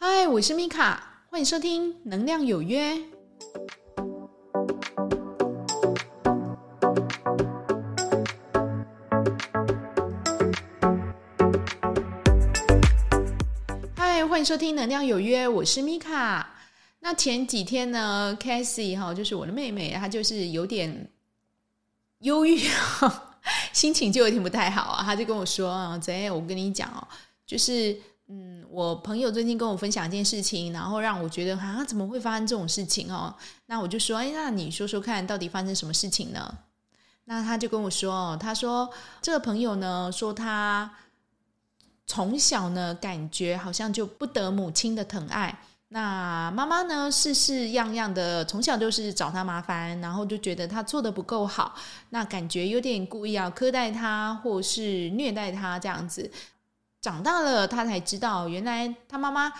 [0.00, 2.94] 嗨，我是米卡，欢迎收听《能量有约》。
[13.96, 16.48] 嗨，欢迎收听《能量有约》，我是米卡。
[17.00, 21.10] 那前几天呢，Cassie 哈，就是我的妹妹，她就是有点
[22.20, 23.40] 忧郁哈。
[23.72, 27.02] 心情就有点不太好啊，他就跟我说啊，贼，我跟你讲哦，
[27.44, 27.96] 就是
[28.30, 33.34] 嗯，我朋友最近跟我分享一件事情，然后让我觉得啊，怎么会发生这种事情哦？
[33.66, 36.58] 那我就说，哎，那你说说看到底发生什么事情呢？
[37.24, 38.90] 那他就跟我说，他说
[39.22, 40.90] 这个朋友呢，说他
[42.06, 45.58] 从小呢，感觉好像就不得母亲的疼爱。
[45.88, 51.74] 那妈妈呢，事事样样的，从小就是找他麻烦，然后就觉得他做的不够好，
[52.10, 56.30] 那感觉有点故意要苛待他，或是虐待他这样子。
[57.08, 59.50] 长大了，他才知道，原来他妈妈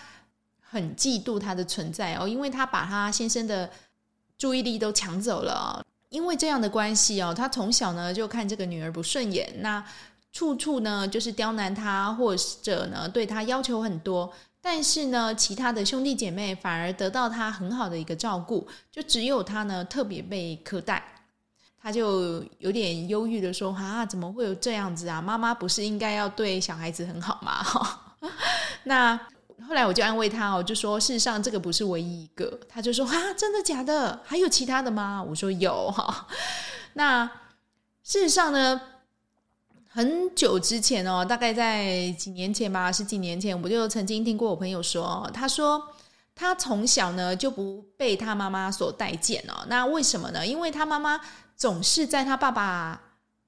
[0.61, 3.70] 很嫉妒他的存在哦，因为他把他先生的
[4.36, 5.83] 注意力都抢走了。
[6.11, 9.83] 因为这样的关系哦，他从小呢就看这个女儿不顺眼，那
[10.31, 14.31] 处处呢就是刁难他，或者呢对他要求很多。
[14.61, 21.03] 但是呢，其他的兄弟姐妹反而得到他很好的一个照顾，就只有他呢特别被苛待，
[21.83, 25.21] 他就有点忧郁的说：“啊，怎么会有这样子啊？
[25.23, 27.65] 妈妈不是应该要对小孩子很好吗？”
[28.84, 29.19] 那
[29.69, 34.21] 后来我就安慰他，我就说：“事实上，这个不是唯一一个。”他就说：“啊，真的假的？
[34.25, 36.27] 还有其他的吗？”我说：“有哈。”
[36.95, 37.25] 那
[38.03, 38.81] 事实上呢？
[39.91, 45.83] 很久之前哦，大概在几年前吧，十几年前，我就曾经听过我朋友说，他说
[46.37, 49.65] 他从小呢就不被他妈妈所待见哦。
[49.67, 50.47] 那为什么呢？
[50.47, 51.19] 因为他妈妈
[51.59, 52.98] 总是在他爸爸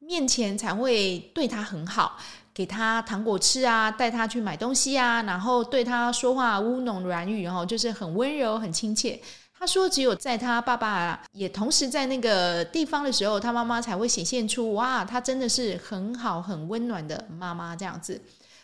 [0.00, 2.18] 面前才会对他很好，
[2.52, 9.18] 给他糖果吃啊，带他去买东西啊，然后对他说话乌龙软语，然后就是很温柔、很亲切。
[9.56, 18.20] 他说：“只有在他爸爸也同时在那个地方的时候，他妈妈才会显现出哇，他真的是很好、很温暖的妈妈这样子。”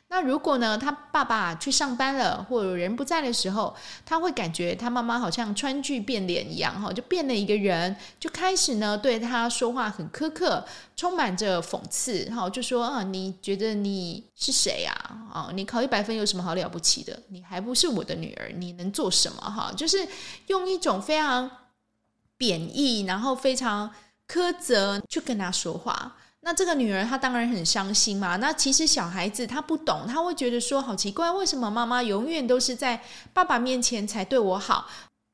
[0.09, 3.75] 那如果呢，他爸爸去上班了，或者人不在的时候，
[4.05, 14.93] 他会感觉他妈妈好像川剧变脸一样，哈，就变了一个人，就开始呢对他说话很苛刻，充满着讽刺，哈，就说啊，你觉得你是谁呀？
[15.33, 17.21] 啊，你考一百分有什么好了不起的？
[17.29, 19.43] 你还不是我的女儿，你能做什么？
[19.43, 20.07] 哈，就是
[20.47, 21.51] 用一种非常
[22.37, 23.91] 贬义，然后非常
[24.29, 26.17] 苛责去跟他说话。
[26.47, 28.37] 那这个女儿她当然很伤心嘛。
[28.37, 33.03] 那其实小孩子他不懂，他会觉得说好奇怪，为什么妈妈永远都是在
[33.33, 34.87] 爸爸面前才对我好，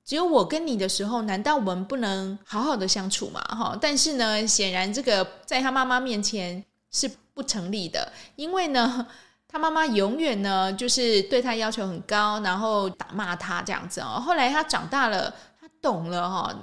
[0.06, 3.42] 只有我跟你的时候，难道我们不能好好的相处吗？
[3.42, 9.06] 哈，但是呢，显然这个在他妈妈面前是不成立的，因为呢，
[9.46, 14.18] 他妈妈永远呢就是对他要求很高，然后打骂他这样子哦。
[14.18, 15.30] 后来他长大了，
[15.60, 16.56] 他懂了哈，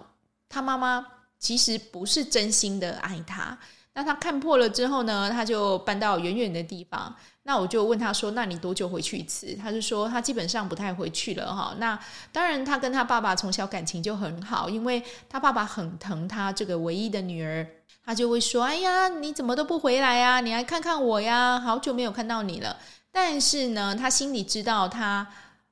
[0.50, 1.06] 他妈妈
[1.38, 3.56] 其实不是真心的爱他。
[3.94, 7.14] 那他看破了之后呢，他就搬到远远的地方。
[7.44, 11.74] 那我就问他说：“那你多久回去一次？”他就说他基本上不太回去了哈。
[11.80, 12.00] 那
[12.32, 17.68] 当然，他跟他爸爸从小感情就很好，因为他爸爸很疼他这个唯一的女儿，
[18.06, 20.40] 他就会说：“哎呀，你怎么都不回来呀？
[20.40, 22.78] 你来看看我呀，好久没有看到你了。”
[23.12, 25.28] 但是呢，他心里知道他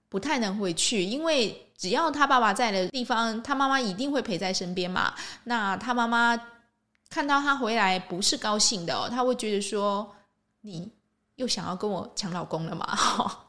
[0.09, 5.13] 不太能回去，因为只要他爸爸在的地方，他妈妈一定会陪在身边嘛。
[5.43, 6.35] 那他妈妈。
[7.09, 10.13] 看到他回来不是高兴的哦，他会觉得说，
[10.61, 10.91] 你
[11.35, 12.97] 又想要跟我抢老公了嘛？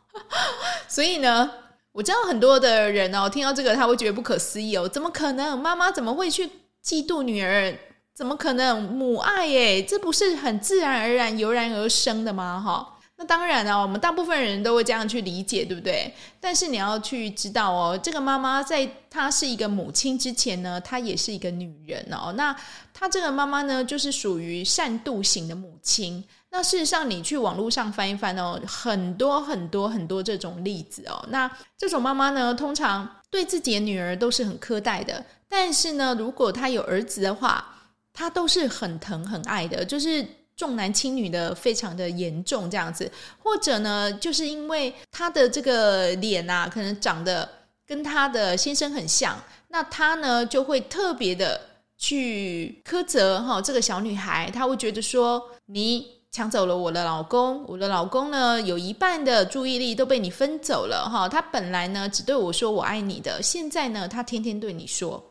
[0.89, 1.51] 所以呢，
[1.93, 5.59] 我知道很多的人哦，听到这个他会觉得不可思议哦，怎么可能？
[5.59, 6.47] 妈妈怎么会去
[6.85, 7.77] 嫉妒女儿？
[8.15, 8.83] 怎么可能？
[8.83, 12.61] 母爱耶，这不是很自然而然、油然而生的吗？
[12.61, 12.98] 哈。
[13.21, 16.15] 那当然了，我们大部分人都会这样去理解，对不对？
[16.39, 22.33] 但是你要去知道哦，这个妈妈在她是一个母亲之前呢，她也是一个女人哦。
[22.37, 22.55] 那
[22.95, 26.25] 她这个妈妈呢，就是属于善妒型的母亲。
[26.51, 31.27] 那事实上，你去网络上翻一翻哦，很多很多很多这种例子哦。
[31.31, 37.75] 那这种妈妈呢，通常对自己的女儿都是很苛待的，但是呢，如果她有儿子的话，
[38.13, 40.25] 她都是很疼很爱的，就是。
[40.59, 43.09] 重男轻女的非常的严重，这样子，
[43.41, 47.49] 或者呢，就是因为他的这个脸啊，可能长得
[47.87, 51.61] 跟他的先生很像，那他呢就会特别的
[51.97, 65.25] 去苛责哈这个小女孩，他会觉得说，你抢走了我的老公，我的老公呢有一半的注意力都被你分走了哈，他本来呢只对我说我爱你的，现在呢他天天对你说。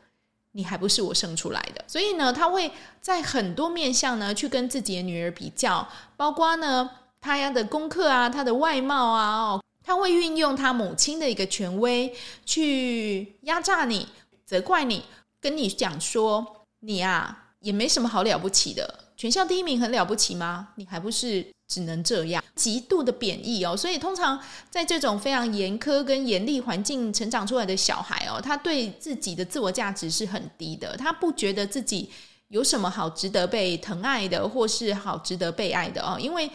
[0.57, 6.89] 你还不是我生出来的，所以呢，他会在很多面相呢去跟自己的女儿比较，包括呢
[7.21, 12.12] 他的功课啊，他的外貌啊，哦，他会运用他母亲的一个权威
[12.44, 14.07] 去压榨你、
[14.45, 15.04] 责怪你，
[15.39, 20.69] 跟你讲说：“你啊，也没什么好了不起的，全校第一名很了不起吗？
[20.77, 23.75] 你还不是只能这样。”极度的贬义哦。
[23.75, 32.09] 所以，通常在这种非常严苛跟严厉环境成长出来的小孩哦，他对自己的自我价值是很低的，他不觉得自己
[32.49, 36.49] 有什么好值得被疼爱的，或是好值得被爱的哦，因为。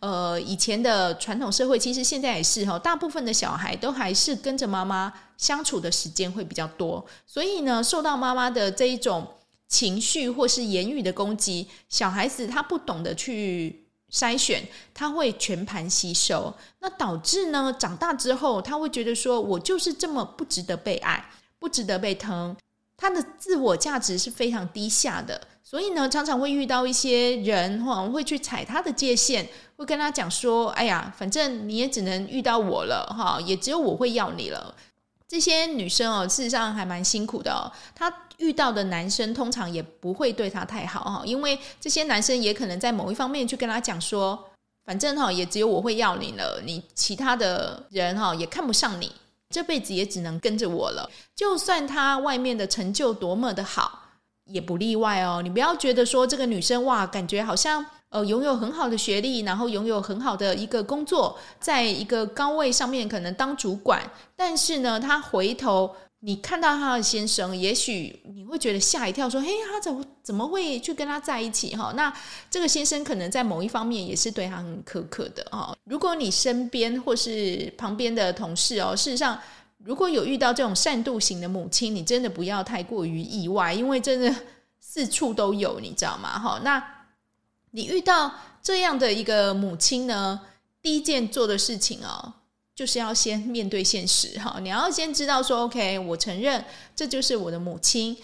[0.00, 9.26] 呃，以前的传统社会，其实现在也是哈，大部分的小孩都还是跟着妈妈相处的时间会比较多，所以呢，受到妈妈的这一种
[9.66, 22.56] 情绪或是言语的攻击，小孩子他不懂得去筛选，他会全盘吸收，那导致呢，长大之后他会觉得说，我就是这么不值得被爱，不值得被疼，
[22.96, 25.40] 他的自我价值是非常低下的。
[25.62, 29.46] 所以呢，常常会遇到一些人哈，会去踩他的界限，
[29.76, 34.74] 会跟他讲说：“哎呀，反正你也只能遇到我了哈，也只有我会要你了。”
[35.28, 37.70] 这些女生哦，事实上还蛮辛苦的哦。
[37.94, 44.50] 她遇到的男生通常也不会对她太好哈，因为这些男生也可能在某一方面去跟她讲说
[44.86, 49.12] ：“反正哈，也只有我会要你了，你其他的人哈也看不上你，
[49.50, 51.08] 这辈子也只能跟着我了。
[51.36, 54.06] 就算他外面的成就多么的好。”
[54.50, 64.02] 也不例外哦，你不要觉得说这个女生哇，感觉好像呃拥有很好的学历，然后拥有很好的一个工作，在一个高位上面可能当主管，
[64.34, 71.92] 但是呢，他回头你看到他的先生，也许你会觉得吓一跳，说嘿，他怎么怎么会去跟他在一起哈？
[71.96, 72.12] 那
[72.50, 75.76] 这个先生可能在某一方面也是对他很苛刻的哈。
[75.84, 79.38] 如果你身边或是旁边的同事哦，事实上。
[79.84, 84.34] 如果有遇到这种善妒型的母亲，你真的不要太过于意外，因为真的
[84.80, 86.36] 四处都有，你知道吗？
[86.36, 86.82] 哈，那
[87.72, 88.32] 你遇到
[88.62, 90.40] 这样的一个母亲呢，
[90.80, 92.32] 第一件做的事情哦，
[92.74, 98.16] 就是要先面对现实哈，你要先知道说，OK，我承认这就是我的母亲，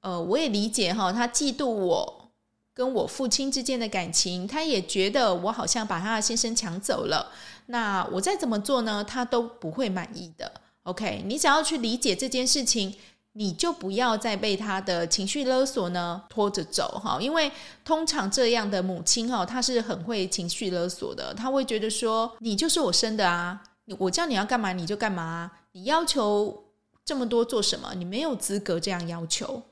[0.00, 2.30] 呃，我也理解哈，她嫉妒我
[2.74, 7.30] 跟我父亲之间的感情，她也觉得我好像把她的先生抢走了，
[7.66, 10.52] 那我再怎么做呢，她都不会满意的。
[10.84, 12.92] OK，你只要去理解这件事情，
[13.32, 17.18] 你就不要再被他的情绪勒索呢拖着走哈。
[17.20, 17.50] 因为
[17.84, 21.32] 通常这样的母亲哈，她是很会情绪勒索的。
[21.34, 23.62] 她会觉得说，你就是我生的啊，
[23.98, 26.64] 我叫你要干嘛你就干嘛啊，你要求
[27.04, 27.94] 这么多做什么？
[27.94, 29.62] 你没有资格这样要求。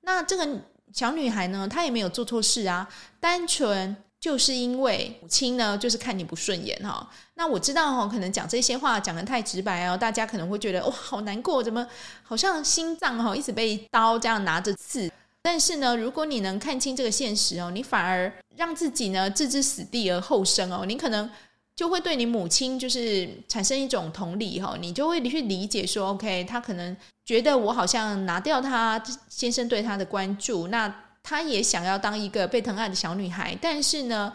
[0.00, 0.48] 那这个
[0.92, 2.88] 小女孩呢，她也没有做错事啊，
[3.20, 3.96] 单纯。
[4.22, 7.10] 就是因为母亲呢，就是看你不顺眼哈。
[7.34, 11.84] 那我知道哈，可能讲这些话讲得太直白哦，大家可能会觉得哇，好难过，怎么
[12.22, 15.10] 好像心脏哈一直被刀这样拿着刺？
[15.42, 21.28] 但是呢，如果你能看清这个现实哦，你反而让自己呢置之死地而后生哦，你可能
[21.74, 30.94] 就会对你母亲就是产生一种同理哈，你就会去理解说，OK，他可能觉得我好像拿掉他先生对他的关注，那。
[31.22, 34.32] 她也想要当一个被疼爱的小女孩，但是呢，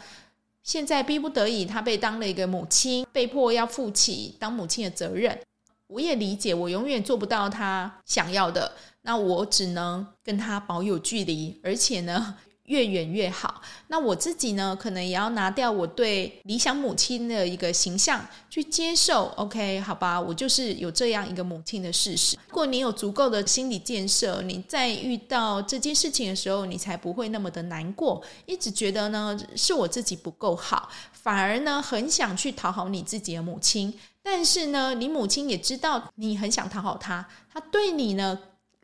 [0.63, 5.39] 现在逼不得已，她被当了一个母亲，被迫要负起当母亲的责任。
[5.87, 12.37] 我也理解，我永远做不到她想要的，那我只能跟她保有距离，而且呢。
[12.67, 13.61] 越远越好。
[13.87, 19.25] 那我自己呢，可能也要拿掉我对理想母亲的一个形象，去接受。
[19.35, 22.37] OK，好吧，我就是有这样一个母亲的事实。
[22.47, 33.93] 如果你有足够的心理建设，你在遇到这件事情的时候，你才不会那么的难过，一直觉得呢是我自己不够好，反而呢很想去讨好你自己的母亲。
[34.21, 38.37] 但是呢，你母亲也知道你很想讨好她，她对你呢。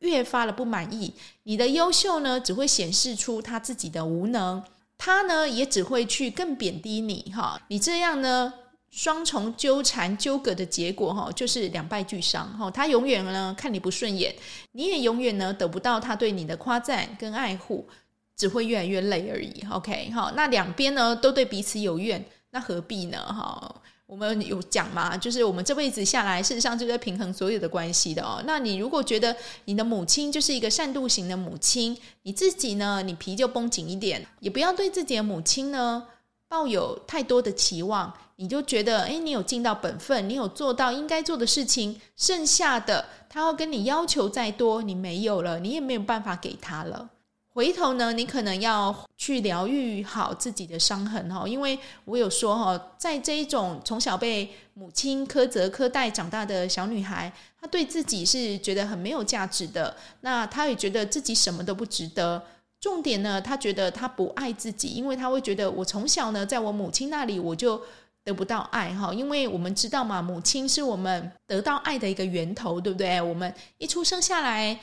[0.04, 4.62] 越发的不满意，你的优秀呢，只会显示出他自己的无能，
[4.98, 7.60] 他呢也只会去更贬低你哈。
[7.70, 8.54] 你这样呢，
[8.92, 12.70] 双重纠缠纠葛的结果哈，就是两败俱伤哈。
[12.70, 14.36] 他永远呢看你不顺眼，
[14.74, 17.88] 你也永远呢得不到他对你的夸赞跟爱护，
[18.36, 19.66] 只会越来越累而已。
[19.72, 23.82] OK 哈，那两边呢都对彼此有怨，那何必呢哈？
[24.14, 28.40] 我们有讲嘛，就是我们这辈子下来，事实上就在平衡所有的关系的哦。
[28.46, 36.06] 那你如果觉得你的母亲就是一个善妒型的母亲，你自己呢，你皮就绷紧一点，也不要对自己的母亲呢
[36.48, 38.14] 抱有太多的期望。
[38.36, 47.10] 你就觉得，诶，你有尽到本分，你有做到应该做的事情，剩下的他要跟你要求再多，你没有了，你也没有办法给他了。
[47.54, 57.32] 回头呢，你可能要去疗愈好自己的伤痕哈，因为我有说哈，在这一种从小被母亲苛责苛待长大的小女孩，
[57.62, 62.44] 她对自己是觉得很没有价值的，那她也觉得自己什么都不值得。
[62.80, 67.80] 重点呢，她觉得她不爱自己，因为她会觉得我从小呢，在我母亲那里我就
[68.24, 73.22] 得不到爱哈，因为我们知道嘛，母亲是我们得到爱的一个源头，对不对？
[73.22, 74.80] 我们一出生下来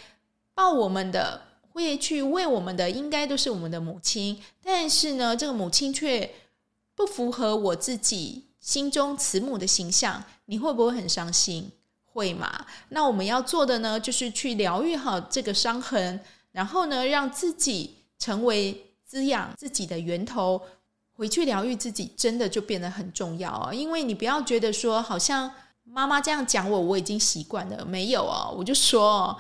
[0.55, 1.41] 抱我们的，
[1.73, 4.41] 会去喂我们的，应该都是我们的母亲。
[4.63, 6.31] 但是呢，这个母亲却
[6.95, 11.71] 不符合我自己心中慈母的形象，你会不会很伤心？
[12.05, 12.67] 会嘛？
[12.89, 16.21] 那我们要做的呢，就是去疗愈好这个伤痕，
[16.53, 20.61] 然后呢，让自己成为滋养自己的源头。
[21.13, 23.75] 回去疗愈自己，真的就变得很重要啊！
[23.75, 25.53] 因为你不要觉得说，好像
[25.85, 27.85] 妈妈这样讲我，我已经习惯了。
[27.85, 29.39] 没有啊，我就说，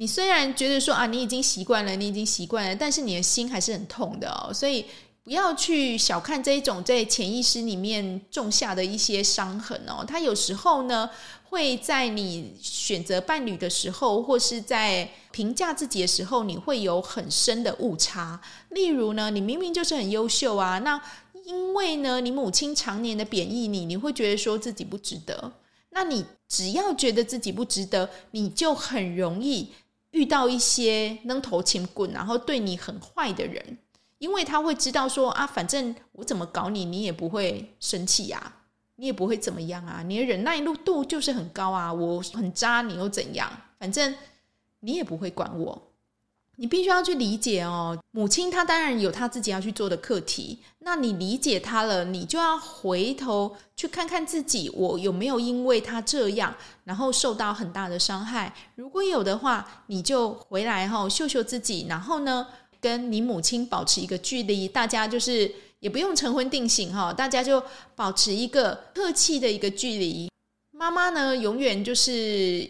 [0.00, 4.50] 你虽然觉得说啊，你已经习惯了，你已经习惯了，但是你的心还是很痛的哦。
[4.50, 4.86] 所以
[5.22, 10.02] 不要去小看这一种在潜意识里面种下的一些伤痕哦。
[10.08, 11.10] 它有时候呢，
[11.50, 18.40] 会在你选择伴侣的时候，或是在评价自己的时候，你会有很深的误差。
[18.70, 20.98] 例如呢，你明明就是很优秀啊，那
[21.44, 25.52] 因为呢，你母亲常年的贬义你，你会觉得说自己不值得。
[25.90, 29.68] 那你只要觉得自己不值得，你就很容易
[30.10, 33.78] 遇到一些扔头前棍，然后对你很坏的人，
[34.18, 38.52] 因为他会知道说啊，反正我怎么搞你，你也不会生气呀，
[38.96, 43.50] 你也不会怎么样啊，你的忍耐度就是很高啊，我很渣，你又怎样？
[43.78, 44.14] 反正
[44.80, 45.89] 你也不会管我。
[46.60, 50.58] 你必须要去理解哦，母亲她当然有她自己要去做的课题。
[50.80, 58.54] 那你理解她了，你就要回头去看看自己，我有没有因为她这样，然后受到很大的伤害？
[58.74, 62.46] 如果有的话，你就回来哈，秀秀自己，然后呢，
[62.78, 67.62] 跟你母亲保持一个距离，大家就是也不用成婚定型哈，大家就
[67.96, 70.29] 保持一个客气的一个距离。
[70.80, 72.10] 妈妈呢，永远就是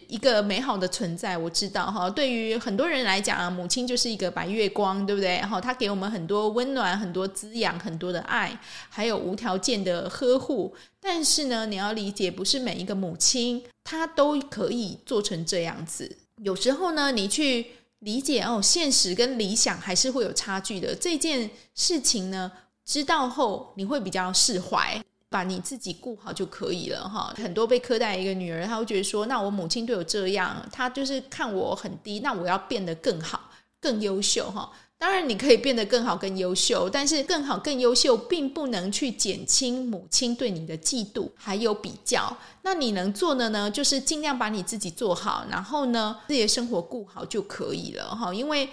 [0.08, 1.38] 一个美好的存在。
[1.38, 5.40] 我知道哈，对于很多人来讲啊，母亲就是一个白月光，对不对？
[5.42, 10.74] 哈，她给我们很多温暖、很多滋养、很多的爱，还有无条件的呵护。
[11.00, 16.16] 但是呢，你要理解，不是每一个母亲她都可以做成这样子。
[16.42, 17.64] 有时候呢，你去
[18.00, 20.92] 理解哦，现实跟理想还是会有差距的。
[20.96, 22.50] 这件事情呢，
[22.84, 25.00] 知道后你会比较释怀。
[25.30, 27.32] 把你自己顾好就可以了哈。
[27.36, 33.40] 很多被苛待一个女儿，她会觉得说：“那我母亲对我这样，她就是看我很低，那我要变得更好、
[33.80, 42.36] 更优秀哈。”当然，你可以变得更好、更优秀，但是更好、更优秀并不能去减轻母亲对你的嫉妒还有比较。
[42.60, 48.34] 那你能做的呢，就是尽量把你自己做好，然后呢，自己的生活顾好就可以了哈。
[48.34, 48.68] 因为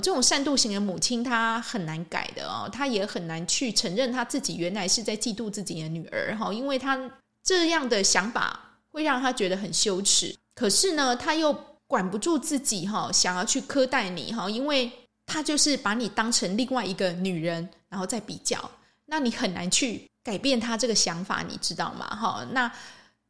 [0.00, 6.98] 这种善妒型的母亲，她很难改的哦，她也很难去承认她自己原来是在嫉妒自己的女儿哈，因为她
[7.42, 8.58] 这样的想法
[8.90, 10.36] 会让她觉得很羞耻。
[10.54, 14.90] 可是呢，她又管不住自己哈，想要去苛待你哈，因为
[15.26, 18.70] 她就是把你当成另外一个女人，然后再比较，
[19.06, 22.06] 那你很难去改变她这个想法，你知道吗？
[22.06, 22.70] 哈，那。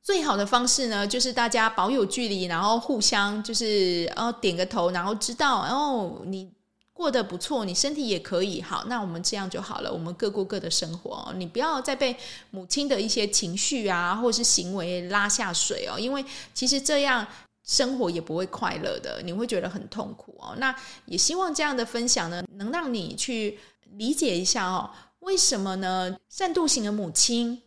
[0.03, 6.49] 最好的方式呢，就是大家保有距离，然后互相就是哦点个头，然后知道哦你
[6.97, 12.17] 过得不错，你身体也可以好，那我们这样就好了，我们各过各的生活，你不要再被
[12.51, 16.25] 母亲的一些情绪啊或是行为拉下水哦，因为
[16.55, 17.27] 其实这样
[17.63, 20.55] 生活也不会快乐的，你会觉得很痛苦哦。
[20.57, 20.75] 那
[21.05, 23.59] 也希望这样的分享呢，能让你去
[23.93, 26.17] 理解一下哦，为什么呢？
[26.31, 27.63] 善妒型的母亲。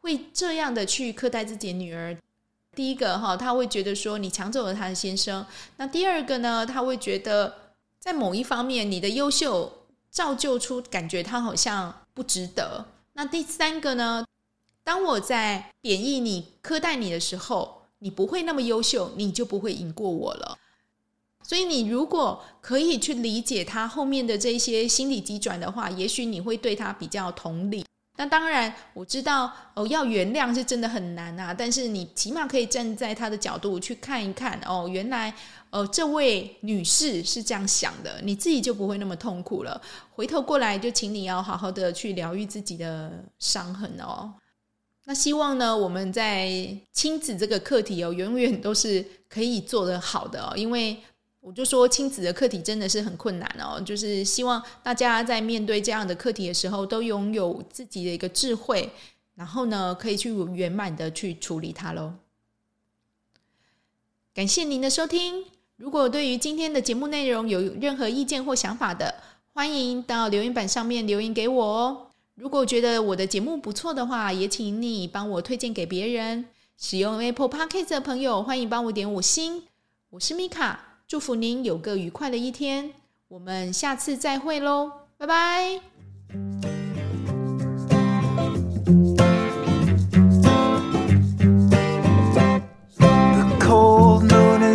[0.00, 2.16] 会这样的去苛待自己的女儿，
[2.74, 5.44] 第一个哈，他会觉得说你抢走了他的先生。
[5.76, 7.52] 那第二个呢，他会觉得
[8.00, 12.86] 在某一方面你的优秀造就出感觉他好像不值得。
[13.12, 14.24] 那第三个呢，
[14.84, 20.56] 当我在贬义你、苛待你的时候，你不会那么优秀，你就不会赢过我了。
[21.42, 27.84] 所以你如果可以去理解他后面的这些心理急转的话，也许你会对他比较同理。
[28.18, 31.54] 那当然，我知道哦，要原谅是真的很难啊。
[31.54, 35.32] 但是你起码可以站在他的角度去看一看哦，原来
[35.70, 39.80] 呃这位女士是这样想的，你自己就不会那么痛苦了。
[40.10, 44.34] 回头过来，就请你要好好的去疗愈自己的伤痕哦。
[45.04, 46.50] 那希望呢，我们在
[46.92, 50.96] 亲子这个课题哦，永远都是可以做得好的哦，因为。
[51.40, 58.90] 我就说亲子的课题真的是很困难哦，就是希望大家在面对这样的课题的时候，都拥有自己的一个智慧，
[59.34, 62.14] 然后呢，可以去圆满的去处理它喽。
[64.34, 65.44] 感谢您的收听，
[65.76, 69.14] 如果对于今天的节目内容有任何意见或想法的，
[69.54, 72.10] 欢迎到留言板上面留言给我哦。
[72.34, 76.44] 如果觉得我的节目不错的话，也请你帮我推荐给别人。
[76.76, 79.64] 使用 Apple Podcast 的朋友，欢迎帮我点五星。
[80.10, 80.87] 我是米卡。
[81.08, 82.90] 祝福您有个愉快的一天，
[83.28, 85.80] 我们下次再会喽，拜拜。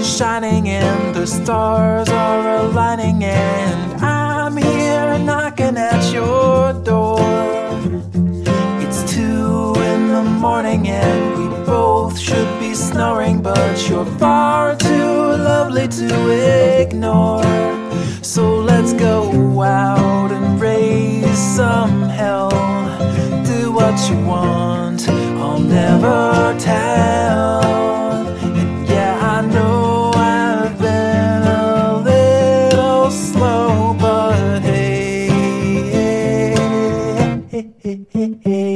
[0.03, 7.19] shining and the stars are aligning and I'm here knocking at your door.
[8.81, 14.05] It's two in the morning and we both should be snoring, but you're
[15.83, 17.43] lovely to ignore.
[18.21, 22.49] So let's go out and raise some hell.
[23.45, 27.63] Do what you want, I'll never tell.
[28.43, 35.33] And yeah, I know I've been a little slow, but hey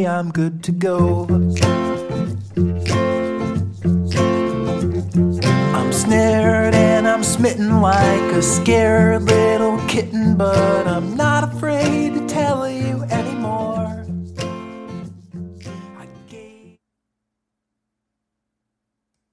[0.05, 1.16] I'm good to go.